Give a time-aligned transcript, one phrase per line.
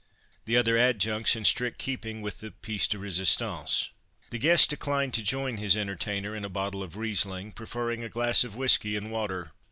[0.45, 3.89] The other adjuncts in strict keeping with the pièce de résistance.
[4.31, 8.43] The guest declined to join his entertainer in a bottle of Reisling, preferring a glass
[8.43, 9.51] of whisky and water.